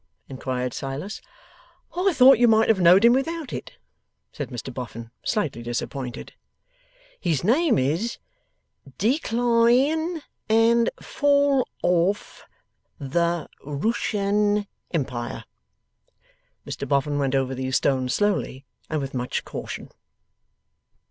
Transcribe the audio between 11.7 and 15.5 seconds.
Off The Rooshan Empire.'